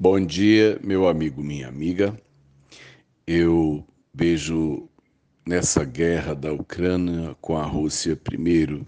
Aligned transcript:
Bom 0.00 0.24
dia, 0.24 0.78
meu 0.80 1.08
amigo, 1.08 1.42
minha 1.42 1.66
amiga. 1.66 2.16
Eu 3.26 3.84
vejo 4.14 4.88
nessa 5.44 5.84
guerra 5.84 6.36
da 6.36 6.52
Ucrânia 6.52 7.34
com 7.40 7.56
a 7.56 7.64
Rússia, 7.64 8.14
primeiro, 8.14 8.86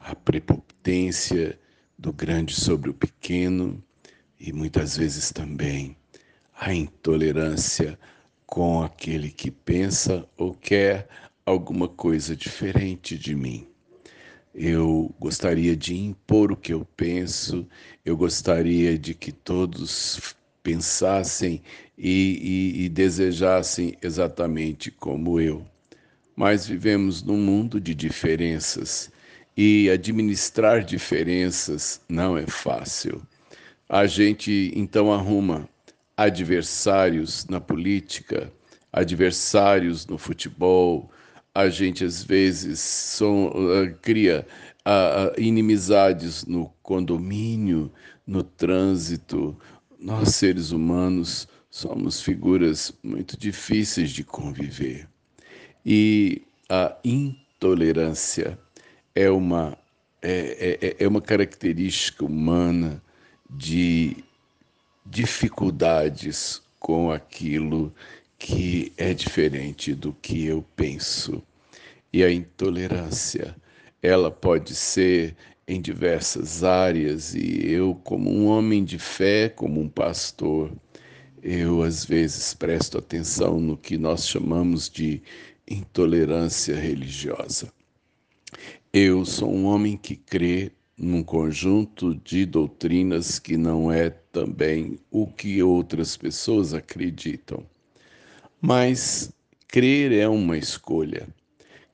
a 0.00 0.16
prepotência 0.16 1.56
do 1.96 2.12
grande 2.12 2.56
sobre 2.56 2.90
o 2.90 2.94
pequeno 2.94 3.80
e 4.36 4.52
muitas 4.52 4.96
vezes 4.96 5.30
também 5.30 5.96
a 6.58 6.74
intolerância 6.74 7.96
com 8.44 8.82
aquele 8.82 9.30
que 9.30 9.48
pensa 9.48 10.28
ou 10.36 10.54
quer 10.54 11.08
alguma 11.46 11.86
coisa 11.86 12.34
diferente 12.34 13.16
de 13.16 13.36
mim. 13.36 13.71
Eu 14.54 15.14
gostaria 15.18 15.74
de 15.74 15.96
impor 15.96 16.52
o 16.52 16.56
que 16.56 16.74
eu 16.74 16.86
penso, 16.96 17.66
eu 18.04 18.16
gostaria 18.16 18.98
de 18.98 19.14
que 19.14 19.32
todos 19.32 20.36
pensassem 20.62 21.62
e, 21.96 22.74
e, 22.76 22.84
e 22.84 22.88
desejassem 22.88 23.96
exatamente 24.02 24.90
como 24.90 25.40
eu. 25.40 25.66
Mas 26.36 26.66
vivemos 26.66 27.22
num 27.22 27.38
mundo 27.38 27.80
de 27.80 27.94
diferenças 27.94 29.10
e 29.56 29.90
administrar 29.90 30.84
diferenças 30.84 32.00
não 32.08 32.36
é 32.36 32.46
fácil. 32.46 33.22
A 33.88 34.06
gente 34.06 34.72
então 34.74 35.12
arruma 35.12 35.68
adversários 36.16 37.46
na 37.46 37.60
política, 37.60 38.52
adversários 38.92 40.06
no 40.06 40.18
futebol, 40.18 41.10
a 41.54 41.68
gente 41.68 42.04
às 42.04 42.22
vezes 42.22 42.80
son, 42.80 43.48
uh, 43.48 43.94
cria 44.00 44.46
uh, 44.86 45.40
inimizades 45.40 46.44
no 46.44 46.72
condomínio, 46.82 47.92
no 48.26 48.42
trânsito. 48.42 49.56
Nós, 49.98 50.34
seres 50.34 50.70
humanos, 50.72 51.46
somos 51.70 52.20
figuras 52.22 52.92
muito 53.02 53.38
difíceis 53.38 54.10
de 54.10 54.24
conviver. 54.24 55.08
E 55.84 56.42
a 56.68 56.96
intolerância 57.04 58.58
é 59.14 59.30
uma, 59.30 59.76
é, 60.22 60.78
é, 60.80 61.04
é 61.04 61.08
uma 61.08 61.20
característica 61.20 62.24
humana 62.24 63.02
de 63.50 64.16
dificuldades 65.04 66.62
com 66.78 67.10
aquilo 67.10 67.92
que 68.42 68.92
é 68.96 69.14
diferente 69.14 69.94
do 69.94 70.12
que 70.12 70.44
eu 70.44 70.64
penso. 70.74 71.40
E 72.12 72.24
a 72.24 72.30
intolerância, 72.30 73.54
ela 74.02 74.32
pode 74.32 74.74
ser 74.74 75.36
em 75.66 75.80
diversas 75.80 76.64
áreas, 76.64 77.36
e 77.36 77.64
eu, 77.64 77.94
como 78.02 78.28
um 78.28 78.46
homem 78.48 78.84
de 78.84 78.98
fé, 78.98 79.48
como 79.48 79.80
um 79.80 79.88
pastor, 79.88 80.72
eu 81.40 81.84
às 81.84 82.04
vezes 82.04 82.52
presto 82.52 82.98
atenção 82.98 83.60
no 83.60 83.76
que 83.76 83.96
nós 83.96 84.26
chamamos 84.26 84.90
de 84.90 85.22
intolerância 85.70 86.74
religiosa. 86.74 87.72
Eu 88.92 89.24
sou 89.24 89.54
um 89.54 89.66
homem 89.66 89.96
que 89.96 90.16
crê 90.16 90.72
num 90.98 91.22
conjunto 91.22 92.16
de 92.16 92.44
doutrinas 92.44 93.38
que 93.38 93.56
não 93.56 93.90
é 93.90 94.10
também 94.10 94.98
o 95.12 95.28
que 95.28 95.62
outras 95.62 96.16
pessoas 96.16 96.74
acreditam. 96.74 97.64
Mas 98.64 99.32
crer 99.66 100.12
é 100.12 100.28
uma 100.28 100.56
escolha. 100.56 101.26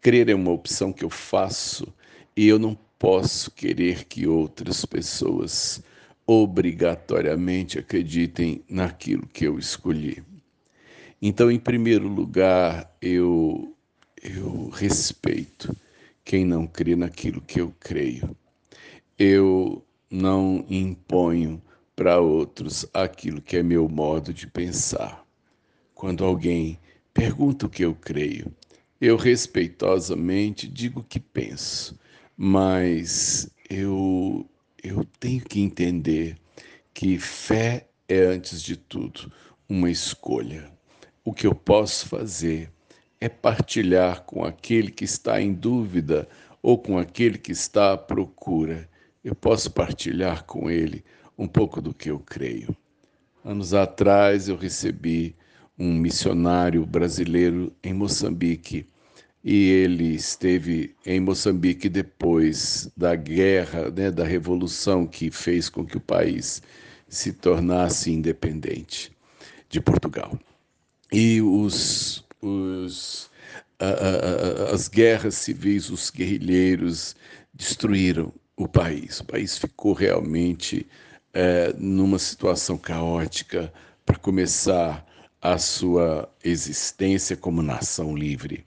Crer 0.00 0.28
é 0.28 0.34
uma 0.34 0.50
opção 0.50 0.92
que 0.92 1.04
eu 1.04 1.10
faço 1.10 1.86
e 2.36 2.48
eu 2.48 2.58
não 2.58 2.76
posso 2.98 3.52
querer 3.52 4.04
que 4.06 4.26
outras 4.26 4.84
pessoas 4.84 5.80
obrigatoriamente 6.26 7.78
acreditem 7.78 8.64
naquilo 8.68 9.28
que 9.28 9.46
eu 9.46 9.60
escolhi. 9.60 10.24
Então, 11.22 11.52
em 11.52 11.58
primeiro 11.60 12.08
lugar, 12.08 12.92
eu 13.00 13.72
eu 14.20 14.68
respeito 14.70 15.72
quem 16.24 16.44
não 16.44 16.66
crê 16.66 16.96
naquilo 16.96 17.40
que 17.40 17.60
eu 17.60 17.72
creio. 17.78 18.36
Eu 19.16 19.84
não 20.10 20.66
imponho 20.68 21.62
para 21.94 22.18
outros 22.18 22.84
aquilo 22.92 23.40
que 23.40 23.56
é 23.56 23.62
meu 23.62 23.88
modo 23.88 24.34
de 24.34 24.48
pensar. 24.48 25.25
Quando 25.96 26.26
alguém 26.26 26.78
pergunta 27.14 27.64
o 27.64 27.70
que 27.70 27.82
eu 27.82 27.94
creio, 27.94 28.52
eu 29.00 29.16
respeitosamente 29.16 30.68
digo 30.68 31.00
o 31.00 31.02
que 31.02 31.18
penso, 31.18 31.98
mas 32.36 33.50
eu, 33.70 34.46
eu 34.84 35.06
tenho 35.18 35.40
que 35.40 35.58
entender 35.58 36.36
que 36.92 37.18
fé 37.18 37.88
é, 38.06 38.26
antes 38.26 38.60
de 38.60 38.76
tudo, 38.76 39.32
uma 39.66 39.90
escolha. 39.90 40.70
O 41.24 41.32
que 41.32 41.46
eu 41.46 41.54
posso 41.54 42.06
fazer 42.06 42.70
é 43.18 43.30
partilhar 43.30 44.20
com 44.24 44.44
aquele 44.44 44.90
que 44.90 45.04
está 45.04 45.40
em 45.40 45.54
dúvida 45.54 46.28
ou 46.60 46.76
com 46.76 46.98
aquele 46.98 47.38
que 47.38 47.52
está 47.52 47.94
à 47.94 47.96
procura. 47.96 48.86
Eu 49.24 49.34
posso 49.34 49.70
partilhar 49.70 50.44
com 50.44 50.70
ele 50.70 51.02
um 51.38 51.48
pouco 51.48 51.80
do 51.80 51.94
que 51.94 52.10
eu 52.10 52.18
creio. 52.18 52.76
Anos 53.42 53.72
atrás 53.72 54.46
eu 54.46 54.56
recebi 54.56 55.34
um 55.78 55.92
missionário 55.94 56.84
brasileiro 56.86 57.72
em 57.82 57.92
Moçambique. 57.92 58.86
E 59.44 59.70
ele 59.70 60.14
esteve 60.14 60.94
em 61.04 61.20
Moçambique 61.20 61.88
depois 61.88 62.90
da 62.96 63.14
guerra, 63.14 63.90
né, 63.90 64.10
da 64.10 64.24
revolução 64.24 65.06
que 65.06 65.30
fez 65.30 65.68
com 65.68 65.84
que 65.84 65.96
o 65.96 66.00
país 66.00 66.62
se 67.08 67.32
tornasse 67.32 68.10
independente 68.10 69.12
de 69.68 69.80
Portugal. 69.80 70.36
E 71.12 71.40
os, 71.40 72.24
os, 72.42 73.30
a, 73.78 73.86
a, 73.86 74.74
as 74.74 74.88
guerras 74.88 75.36
civis, 75.36 75.90
os 75.90 76.10
guerrilheiros 76.10 77.14
destruíram 77.54 78.32
o 78.56 78.66
país. 78.66 79.20
O 79.20 79.24
país 79.24 79.56
ficou 79.56 79.92
realmente 79.92 80.86
é, 81.32 81.72
numa 81.78 82.18
situação 82.18 82.76
caótica. 82.76 83.72
Para 84.04 84.18
começar, 84.18 85.05
a 85.40 85.58
sua 85.58 86.28
existência 86.42 87.36
como 87.36 87.62
nação 87.62 88.16
livre. 88.16 88.64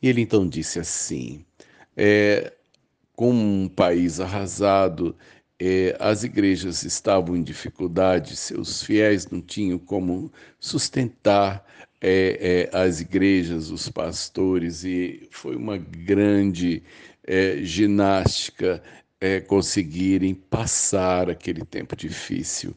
E 0.00 0.08
ele 0.08 0.20
então 0.20 0.48
disse 0.48 0.78
assim: 0.78 1.44
é, 1.96 2.52
com 3.14 3.32
um 3.32 3.68
país 3.68 4.20
arrasado, 4.20 5.16
é, 5.58 5.96
as 6.00 6.24
igrejas 6.24 6.82
estavam 6.82 7.36
em 7.36 7.42
dificuldade, 7.42 8.36
seus 8.36 8.82
fiéis 8.82 9.28
não 9.30 9.40
tinham 9.40 9.78
como 9.78 10.32
sustentar 10.58 11.64
é, 12.00 12.68
é, 12.72 12.76
as 12.76 13.00
igrejas, 13.00 13.70
os 13.70 13.88
pastores, 13.88 14.84
e 14.84 15.26
foi 15.30 15.56
uma 15.56 15.78
grande 15.78 16.82
é, 17.26 17.58
ginástica 17.62 18.82
é, 19.20 19.40
conseguirem 19.40 20.34
passar 20.34 21.30
aquele 21.30 21.64
tempo 21.64 21.96
difícil. 21.96 22.74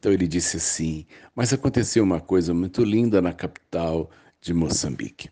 Então 0.00 0.10
ele 0.10 0.26
disse 0.26 0.56
assim: 0.56 1.06
Mas 1.36 1.52
aconteceu 1.52 2.02
uma 2.02 2.20
coisa 2.20 2.54
muito 2.54 2.82
linda 2.82 3.20
na 3.20 3.34
capital 3.34 4.10
de 4.40 4.54
Moçambique. 4.54 5.28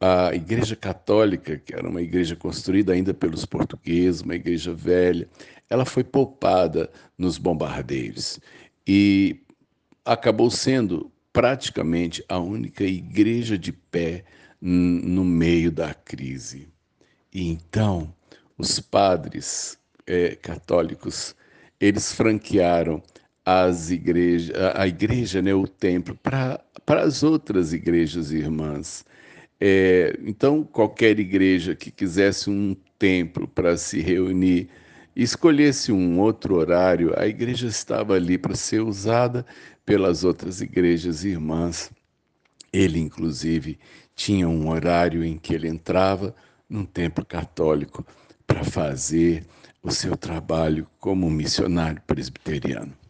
A 0.00 0.34
Igreja 0.34 0.74
Católica, 0.74 1.58
que 1.58 1.74
era 1.74 1.88
uma 1.88 2.00
igreja 2.00 2.34
construída 2.34 2.94
ainda 2.94 3.12
pelos 3.14 3.44
portugueses, 3.44 4.22
uma 4.22 4.34
igreja 4.34 4.74
velha, 4.74 5.28
ela 5.68 5.84
foi 5.84 6.02
poupada 6.02 6.90
nos 7.16 7.36
bombardeios 7.38 8.40
e 8.88 9.40
acabou 10.04 10.50
sendo 10.50 11.12
praticamente 11.32 12.24
a 12.28 12.38
única 12.38 12.82
igreja 12.84 13.56
de 13.58 13.72
pé 13.72 14.24
no 14.60 15.24
meio 15.24 15.70
da 15.70 15.92
crise. 15.92 16.66
E 17.32 17.48
então 17.48 18.12
os 18.56 18.80
padres 18.80 19.78
é, 20.06 20.34
católicos 20.34 21.36
eles 21.78 22.12
franquearam 22.12 23.02
as 23.44 23.90
igrejas, 23.90 24.54
a 24.74 24.86
igreja, 24.86 25.42
né, 25.42 25.54
o 25.54 25.66
templo, 25.66 26.16
para 26.22 26.62
as 26.88 27.22
outras 27.22 27.72
igrejas 27.72 28.30
irmãs. 28.30 29.04
É, 29.60 30.16
então, 30.24 30.64
qualquer 30.64 31.18
igreja 31.18 31.74
que 31.74 31.90
quisesse 31.90 32.50
um 32.50 32.76
templo 32.98 33.46
para 33.46 33.76
se 33.76 34.00
reunir, 34.00 34.68
escolhesse 35.14 35.92
um 35.92 36.18
outro 36.20 36.56
horário, 36.56 37.12
a 37.16 37.26
igreja 37.26 37.66
estava 37.66 38.14
ali 38.14 38.38
para 38.38 38.54
ser 38.54 38.80
usada 38.80 39.44
pelas 39.84 40.24
outras 40.24 40.60
igrejas 40.60 41.24
irmãs. 41.24 41.90
Ele, 42.72 42.98
inclusive, 42.98 43.78
tinha 44.14 44.48
um 44.48 44.68
horário 44.68 45.24
em 45.24 45.36
que 45.36 45.54
ele 45.54 45.68
entrava 45.68 46.34
num 46.68 46.84
templo 46.84 47.24
católico 47.24 48.06
para 48.46 48.64
fazer 48.64 49.44
o 49.82 49.90
seu 49.90 50.16
trabalho 50.16 50.86
como 50.98 51.28
missionário 51.30 52.00
presbiteriano. 52.06 53.01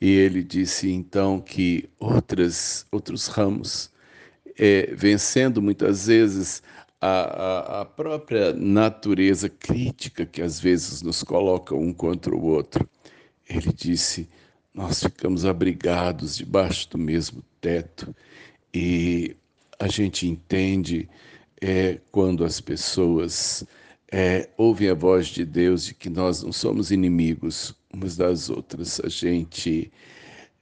E 0.00 0.10
ele 0.10 0.42
disse 0.42 0.90
então 0.90 1.40
que 1.40 1.88
outras, 1.98 2.86
outros 2.90 3.26
ramos, 3.26 3.90
é, 4.58 4.94
vencendo 4.94 5.60
muitas 5.60 6.06
vezes 6.06 6.62
a, 7.00 7.08
a, 7.08 7.80
a, 7.80 7.84
própria 7.84 8.52
natureza 8.52 9.48
crítica 9.48 10.26
que 10.26 10.42
às 10.42 10.58
vezes 10.60 11.02
nos 11.02 11.22
coloca 11.22 11.74
um 11.74 11.92
contra 11.92 12.34
o 12.34 12.44
outro, 12.44 12.88
ele 13.48 13.72
disse: 13.72 14.28
nós 14.74 15.02
ficamos 15.02 15.44
abrigados 15.44 16.36
debaixo 16.36 16.88
do 16.90 16.98
mesmo 16.98 17.42
teto. 17.60 18.14
E 18.72 19.36
a 19.78 19.88
gente 19.88 20.26
entende 20.26 21.08
é, 21.60 22.00
quando 22.12 22.44
as 22.44 22.60
pessoas 22.60 23.64
é, 24.10 24.48
ouvem 24.56 24.88
a 24.88 24.94
voz 24.94 25.26
de 25.28 25.44
Deus 25.44 25.84
de 25.84 25.94
que 25.94 26.08
nós 26.08 26.42
não 26.42 26.52
somos 26.52 26.90
inimigos 26.90 27.74
umas 27.92 28.16
das 28.16 28.50
outras, 28.50 29.00
a 29.00 29.08
gente 29.08 29.90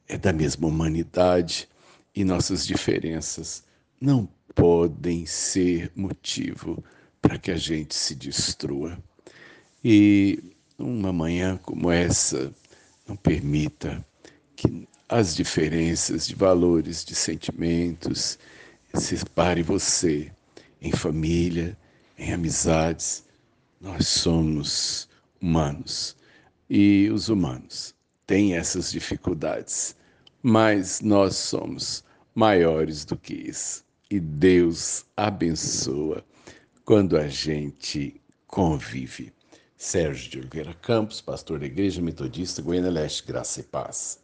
é 0.09 0.17
da 0.17 0.33
mesma 0.33 0.69
humanidade 0.69 1.69
e 2.15 2.25
nossas 2.25 2.67
diferenças 2.67 3.65
não 4.01 4.29
podem 4.55 5.27
ser 5.27 5.91
motivo 5.95 6.83
para 7.21 7.39
que 7.39 7.51
a 7.51 7.57
gente 7.57 7.95
se 7.95 8.15
destrua. 8.15 8.99
E 9.85 10.43
uma 10.79 11.13
manhã 11.13 11.59
como 11.63 11.91
essa, 11.91 12.53
não 13.07 13.17
permita 13.17 14.05
que 14.55 14.89
as 15.09 15.35
diferenças 15.35 16.27
de 16.27 16.35
valores, 16.35 17.05
de 17.05 17.15
sentimentos, 17.15 18.39
separe 18.95 19.63
você 19.63 20.33
em 20.81 20.93
família, 20.93 21.77
em 22.19 22.33
amizades. 22.33 23.26
Nós 23.81 24.09
somos 24.09 25.09
humanos 25.41 26.17
e 26.69 27.11
os 27.13 27.29
humanos 27.29 27.95
têm 28.27 28.57
essas 28.57 28.91
dificuldades, 28.91 29.95
mas 30.43 31.03
nós 31.03 31.37
somos 31.37 32.03
maiores 32.35 33.05
do 33.05 33.17
que 33.17 33.35
isso. 33.35 33.85
E 34.11 34.19
Deus 34.19 35.05
abençoa 35.17 36.25
quando 36.85 37.19
a 37.19 37.29
gente 37.29 38.21
convive. 38.47 39.33
Sérgio 39.77 40.31
de 40.31 40.39
Oliveira 40.39 40.73
Campos, 40.73 41.21
pastor 41.21 41.59
da 41.59 41.67
Igreja 41.67 42.01
Metodista 42.01 42.63
Goiânia 42.63 42.91
Leste, 42.91 43.27
Graça 43.27 43.61
e 43.61 43.65
Paz. 43.65 44.19